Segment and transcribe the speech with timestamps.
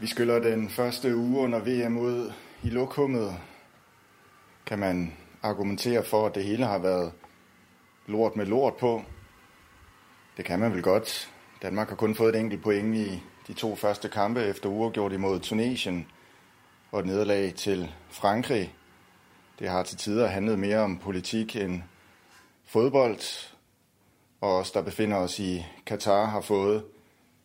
[0.00, 2.32] Vi skyller den første uge under VM ud
[2.62, 3.34] i lokummet.
[4.66, 5.12] Kan man
[5.42, 7.12] argumentere for, at det hele har været
[8.06, 9.02] lort med lort på?
[10.36, 11.30] Det kan man vel godt.
[11.62, 15.40] Danmark har kun fået et enkelt point i de to første kampe efter uafgjort imod
[15.40, 16.06] Tunesien
[16.92, 18.74] og et nederlag til Frankrig.
[19.58, 21.82] Det har til tider handlet mere om politik end
[22.64, 23.50] fodbold,
[24.40, 26.84] og os, der befinder os i Katar, har fået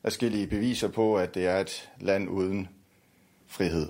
[0.03, 2.70] adskillige beviser på, at det er et land uden
[3.48, 3.89] frihed.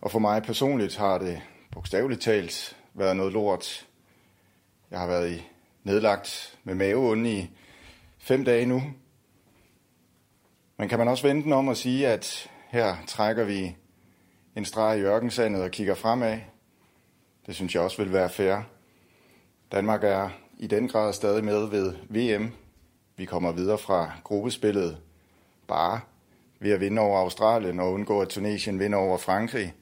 [0.00, 3.86] Og for mig personligt har det bogstaveligt talt været noget lort.
[4.90, 5.46] Jeg har været i
[5.84, 7.50] nedlagt med maveonde i
[8.18, 8.82] fem dage nu.
[10.76, 13.76] Men kan man også vente den om at sige, at her trækker vi
[14.56, 16.38] en streg i ørkensandet og kigger fremad?
[17.46, 18.60] Det synes jeg også vil være fair.
[19.72, 22.52] Danmark er i den grad stadig med ved VM.
[23.18, 24.98] Vi kommer videre fra gruppespillet
[25.66, 26.00] bare
[26.60, 29.74] ved at vinde over Australien og undgå, at Tunesien vinder over Frankrig.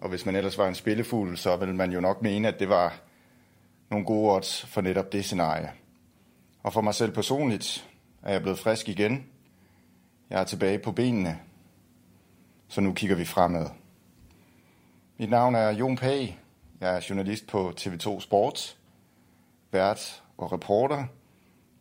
[0.00, 2.68] Og hvis man ellers var en spillefugl, så ville man jo nok mene, at det
[2.68, 3.00] var
[3.90, 5.72] nogle gode odds for netop det scenarie.
[6.62, 7.88] Og for mig selv personligt
[8.22, 9.26] er jeg blevet frisk igen.
[10.30, 11.40] Jeg er tilbage på benene.
[12.68, 13.66] Så nu kigger vi fremad.
[15.18, 16.38] Mit navn er Jon Pag.
[16.80, 18.76] Jeg er journalist på TV2 Sport,
[19.72, 21.04] vært og reporter,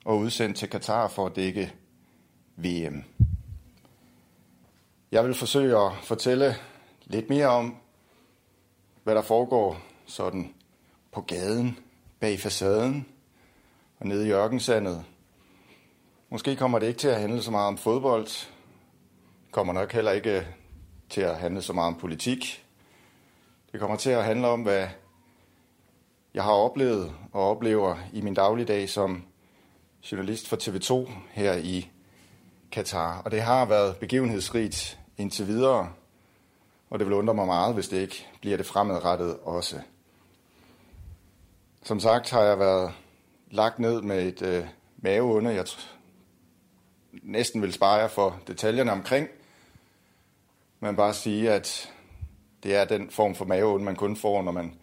[0.05, 1.73] og udsendt til Katar for at dække
[2.55, 3.03] VM.
[5.11, 6.55] Jeg vil forsøge at fortælle
[7.05, 7.75] lidt mere om,
[9.03, 10.53] hvad der foregår sådan
[11.11, 11.77] på gaden,
[12.19, 13.05] bag facaden
[13.99, 15.05] og nede i ørkensandet.
[16.29, 18.27] Måske kommer det ikke til at handle så meget om fodbold.
[19.51, 20.47] Kommer nok heller ikke
[21.09, 22.65] til at handle så meget om politik.
[23.71, 24.87] Det kommer til at handle om, hvad
[26.33, 29.23] jeg har oplevet og oplever i min dagligdag som
[30.11, 31.91] journalist for TV2 her i
[32.71, 33.21] Katar.
[33.21, 35.93] Og det har været begivenhedsrigt indtil videre,
[36.89, 39.81] og det vil undre mig meget, hvis det ikke bliver det fremadrettet også.
[41.83, 42.93] Som sagt har jeg været
[43.51, 44.65] lagt ned med et øh,
[44.97, 45.53] maveunde.
[45.53, 45.65] Jeg
[47.23, 49.27] næsten vil spare jer for detaljerne omkring,
[50.79, 51.93] men bare sige, at
[52.63, 54.73] det er den form for maveunde, man kun får, når man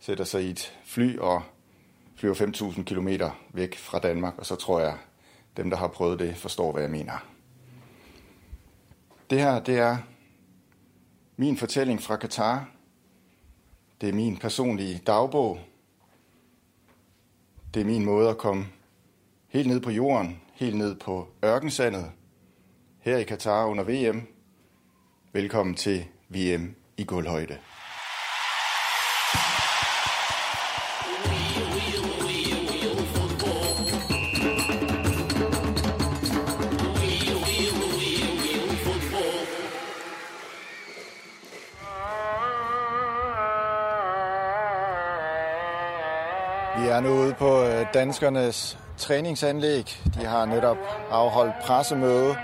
[0.00, 1.42] sætter sig i et fly og
[2.20, 3.08] flyver 5.000 km
[3.52, 4.98] væk fra Danmark, og så tror jeg,
[5.56, 7.26] dem, der har prøvet det, forstår, hvad jeg mener.
[9.30, 9.96] Det her, det er
[11.36, 12.68] min fortælling fra Katar.
[14.00, 15.58] Det er min personlige dagbog.
[17.74, 18.66] Det er min måde at komme
[19.48, 22.12] helt ned på jorden, helt ned på ørkensandet,
[22.98, 24.22] her i Katar under VM.
[25.32, 27.58] Velkommen til VM i gulvhøjde.
[46.80, 50.00] Vi er nu ude på øh, danskernes træningsanlæg.
[50.14, 50.76] De har netop
[51.10, 52.36] afholdt pressemøde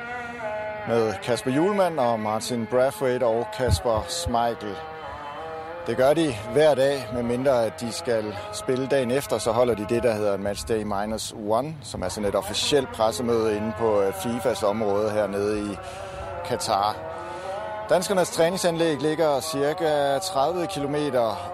[0.89, 4.75] med Kasper Julemand og Martin Brathwaite og Kasper Smeichel.
[5.87, 9.87] Det gør de hver dag, medmindre at de skal spille dagen efter, så holder de
[9.89, 14.13] det, der hedder Matchday Minus One, som er sådan et officielt pressemøde inde på øh,
[14.13, 15.77] FIFAs område hernede i
[16.45, 16.97] Katar.
[17.89, 20.97] Danskernes træningsanlæg ligger cirka 30 km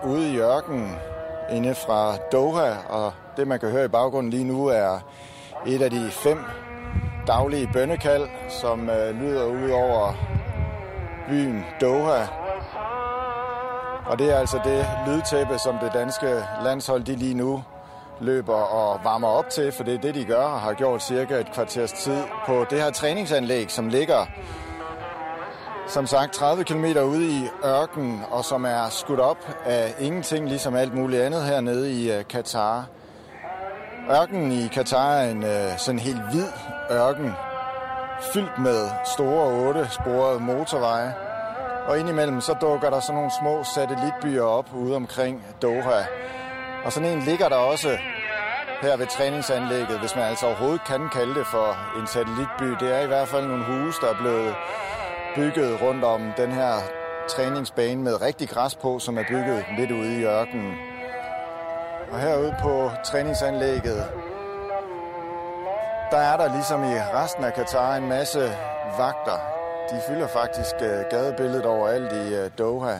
[0.05, 0.97] ude i ørkenen,
[1.53, 4.99] inde fra Doha, og det man kan høre i baggrunden lige nu er
[5.67, 6.39] et af de fem
[7.27, 10.13] daglige bønnekald, som øh, lyder ud over
[11.29, 12.27] byen Doha.
[14.07, 17.65] Og det er altså det lydtæppe, som det danske landshold de lige nu
[18.21, 21.41] løber og varmer op til, for det er det, de gør og har gjort cirka
[21.41, 24.27] et kvarters tid på det her træningsanlæg, som ligger
[25.93, 30.77] som sagt 30 km ude i ørken, og som er skudt op af ingenting, ligesom
[30.77, 32.87] alt muligt andet hernede i øh, Katar.
[34.11, 36.47] Ørkenen i Katar er en øh, sådan helt hvid
[36.91, 37.33] ørken,
[38.33, 41.15] fyldt med store otte sporede motorveje.
[41.87, 46.03] Og indimellem så dukker der sådan nogle små satellitbyer op ude omkring Doha.
[46.85, 47.99] Og sådan en ligger der også
[48.83, 52.85] her ved træningsanlægget, hvis man altså overhovedet kan kalde det for en satellitby.
[52.85, 54.55] Det er i hvert fald nogle huse, der er blevet
[55.37, 56.73] bygget rundt om den her
[57.29, 60.75] træningsbane med rigtig græs på, som er bygget lidt ude i ørkenen.
[62.13, 64.05] Og herude på træningsanlægget,
[66.11, 68.41] der er der ligesom i resten af Katar en masse
[68.99, 69.39] vagter.
[69.91, 72.99] De fylder faktisk øh, gadebilledet overalt i øh, Doha.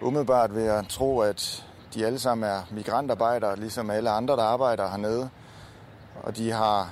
[0.00, 4.88] Umiddelbart vil jeg tro, at de alle sammen er migrantarbejdere, ligesom alle andre, der arbejder
[4.88, 5.30] hernede.
[6.22, 6.88] Og de har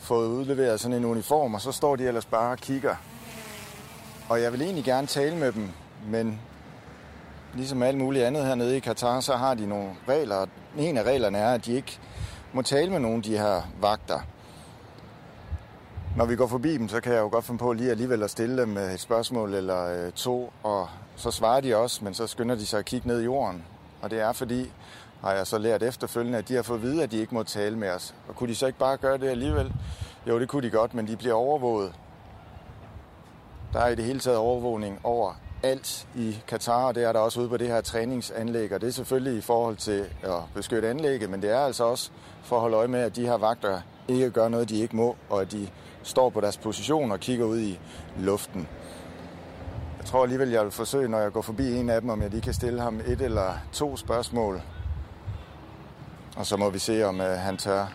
[0.00, 2.96] fået udleveret sådan en uniform, og så står de ellers bare og kigger.
[4.28, 5.68] Og jeg vil egentlig gerne tale med dem,
[6.08, 6.40] men
[7.54, 10.46] ligesom alt muligt andet hernede i Katar, så har de nogle regler.
[10.78, 11.98] En af reglerne er, at de ikke
[12.52, 14.20] må tale med nogen af de her vagter.
[16.16, 18.30] Når vi går forbi dem, så kan jeg jo godt finde på lige alligevel at
[18.30, 22.26] stille dem øh, et spørgsmål eller øh, to, og så svarer de også, men så
[22.26, 23.64] skynder de sig at kigge ned i jorden.
[24.02, 24.72] Og det er fordi,
[25.20, 27.42] har jeg så lært efterfølgende, at de har fået at vide, at de ikke må
[27.42, 28.14] tale med os.
[28.28, 29.72] Og kunne de så ikke bare gøre det alligevel?
[30.28, 31.92] Jo, det kunne de godt, men de bliver overvåget.
[33.72, 37.20] Der er i det hele taget overvågning over alt i Katar, og det er der
[37.20, 38.72] også ude på det her træningsanlæg.
[38.72, 42.10] Og det er selvfølgelig i forhold til at beskytte anlægget, men det er altså også
[42.42, 45.16] for at holde øje med, at de her vagter ikke gør noget, de ikke må,
[45.30, 45.68] og at de
[46.02, 47.78] står på deres position og kigger ud i
[48.18, 48.68] luften.
[49.98, 52.30] Jeg tror alligevel, jeg vil forsøge, når jeg går forbi en af dem, om jeg
[52.30, 54.62] lige kan stille ham et eller to spørgsmål.
[56.36, 57.86] Og så må vi se, om øh, han tør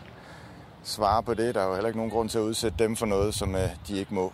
[0.83, 1.55] svare på det.
[1.55, 3.69] Der er jo heller ikke nogen grund til at udsætte dem for noget, som øh,
[3.87, 4.33] de ikke må.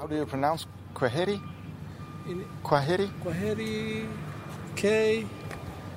[0.00, 1.40] How do you pronounce Kwaheri?
[2.62, 3.10] Kwaheri?
[3.22, 4.06] Kwaheri
[4.74, 5.26] K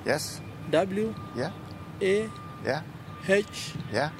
[0.06, 0.40] Yes.
[0.70, 1.50] W Yeah.
[2.00, 2.28] A
[2.64, 2.82] Yeah.
[3.28, 4.10] H Yeah.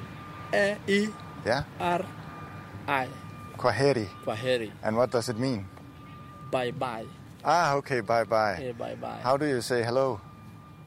[0.53, 1.09] A E
[1.45, 1.63] Yeah.
[1.79, 2.05] R
[2.87, 3.07] I.
[3.57, 4.07] Kwaheri.
[4.25, 4.71] Kwaheri.
[4.83, 5.65] And what does it mean?
[6.51, 7.05] Bye bye.
[7.43, 8.01] Ah, okay.
[8.01, 8.73] Bye bye.
[8.77, 9.19] Bye bye.
[9.23, 10.19] How do you say hello?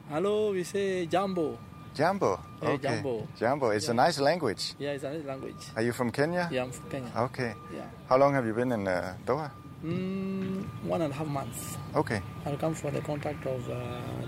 [0.09, 1.57] Hello, we say Jumbo.
[1.95, 2.39] Jambo.
[2.61, 2.81] Hey, Okay.
[2.89, 3.27] Jambo.
[3.39, 3.69] Jambo.
[3.71, 4.73] It's a nice language.
[4.77, 5.55] Yeah, it's a nice language.
[5.75, 6.49] Are you from Kenya?
[6.51, 7.11] Yeah, I'm from Kenya.
[7.17, 7.53] Okay.
[7.73, 7.85] Yeah.
[8.09, 9.49] How long have you been in uh, Doha?
[9.83, 11.77] Mm, one and a half months.
[11.95, 12.21] Okay.
[12.45, 13.77] I come for the contract of uh,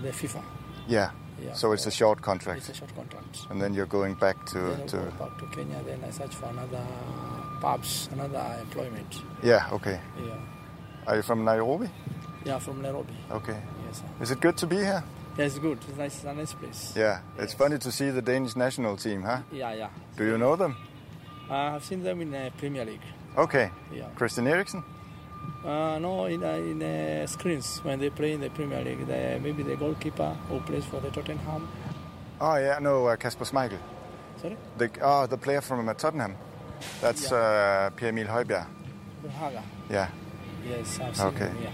[0.00, 0.42] the FIFA.
[0.86, 1.10] Yeah.
[1.42, 1.52] Yeah.
[1.52, 2.60] So it's a short contract.
[2.60, 3.46] It's a short contract.
[3.50, 5.82] And then you're going back to, Then to go back to Kenya.
[5.84, 6.82] Then I search for another
[7.60, 9.22] pubs, another employment.
[9.42, 10.00] Yeah, okay.
[10.24, 10.32] Yeah.
[11.06, 11.88] Are you from Nairobi?
[12.44, 13.14] Yeah, from Nairobi.
[13.30, 13.58] Okay.
[13.86, 13.98] Yes.
[13.98, 14.04] Sir.
[14.22, 15.04] Is it good to be here?
[15.38, 15.78] Yeah, it's good.
[15.88, 16.14] It's nice.
[16.16, 16.92] It's a nice place.
[16.96, 17.20] Yeah.
[17.38, 19.38] It's funny to see the Danish national team, huh?
[19.52, 19.88] Yeah, yeah.
[20.16, 20.76] Do you know them?
[21.48, 23.00] I have seen them in uh, Premier League.
[23.36, 23.70] Okay.
[23.94, 24.08] Yeah.
[24.16, 24.82] Christian Eriksen?
[25.64, 29.06] Uh, no, in uh, in uh, screens when they play in the Premier League.
[29.06, 31.68] The, maybe the goalkeeper who plays for the Tottenham.
[32.40, 32.78] Oh, yeah.
[32.80, 33.78] No, uh, Kasper Schmeichel.
[34.42, 36.34] Sorry, The, oh, the player from uh, Tottenham.
[37.00, 38.66] That's uh, Pierre-Emil Højbjerg.
[39.38, 39.62] Haga.
[39.90, 40.08] Yeah.
[40.68, 41.46] Yes, I've seen Okay.
[41.48, 41.56] him.
[41.62, 41.70] Yeah.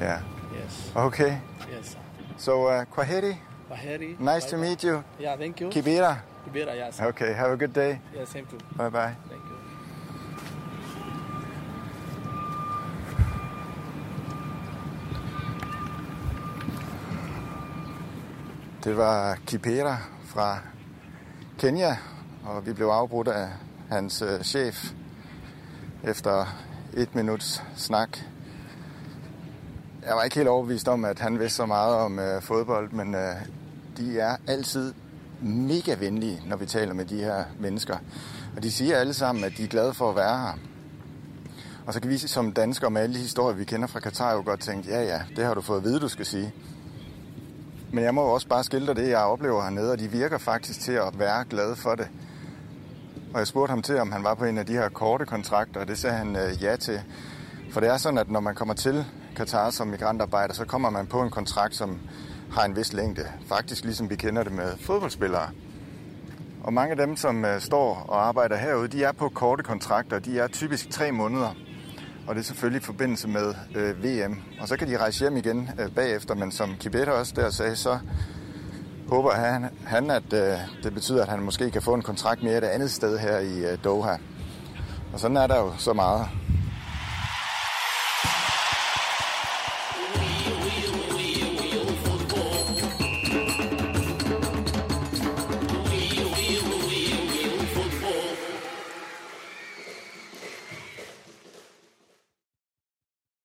[0.00, 0.22] Yeah.
[0.54, 0.90] Yes.
[0.96, 1.40] Okay.
[1.70, 1.88] Yes.
[1.90, 1.98] sir.
[2.40, 3.36] So, uh, Kwaheri,
[3.70, 4.16] Baheri.
[4.18, 4.68] nice to bye-bye.
[4.68, 5.04] meet you.
[5.18, 5.68] Yeah, thank you.
[5.68, 6.22] Kibera.
[6.46, 6.98] Kibera, yes.
[7.00, 8.00] Okay, have a good day.
[8.16, 8.56] Yeah, same too.
[8.76, 9.14] Bye bye.
[9.28, 9.56] Thank you.
[18.84, 20.58] Det var Kipera fra
[21.58, 21.96] Kenya,
[22.44, 23.48] og vi blev afbrudt af
[23.90, 24.84] hans øh, chef
[26.04, 26.46] efter
[26.94, 28.18] et minuts snak.
[30.06, 33.14] Jeg var ikke helt overbevist om, at han vidste så meget om øh, fodbold, men
[33.14, 33.34] øh,
[33.96, 34.94] de er altid
[35.42, 37.96] mega venlige, når vi taler med de her mennesker.
[38.56, 40.58] Og de siger alle sammen, at de er glade for at være her.
[41.86, 44.42] Og så kan vi som danskere med alle de historier, vi kender fra Katar, jo
[44.44, 46.54] godt tænke, ja ja, det har du fået at vide, du skal sige.
[47.92, 50.80] Men jeg må jo også bare skildre det, jeg oplever hernede, og de virker faktisk
[50.80, 52.08] til at være glade for det.
[53.32, 55.80] Og jeg spurgte ham til, om han var på en af de her korte kontrakter,
[55.80, 57.00] og det sagde han øh, ja til.
[57.72, 59.04] For det er sådan, at når man kommer til
[59.36, 61.98] Katar som migrantarbejder, så kommer man på en kontrakt, som
[62.52, 63.22] har en vis længde.
[63.46, 65.50] Faktisk ligesom vi kender det med fodboldspillere.
[66.64, 70.18] Og mange af dem, som øh, står og arbejder herude, de er på korte kontrakter.
[70.18, 71.54] De er typisk tre måneder.
[72.26, 74.36] Og det er selvfølgelig i forbindelse med øh, VM.
[74.60, 77.76] Og så kan de rejse hjem igen øh, bagefter, men som Kibeta også der sagde,
[77.76, 77.98] så
[79.08, 82.58] håber han, han at øh, det betyder, at han måske kan få en kontrakt mere
[82.58, 84.16] et andet sted her i øh, Doha.
[85.12, 86.26] Og sådan er der jo så meget.